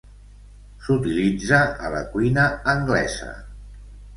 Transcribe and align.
S'utilitza 0.85 1.59
a 1.89 1.91
la 1.97 2.01
cuina 2.15 2.49
anglesa. 2.75 3.31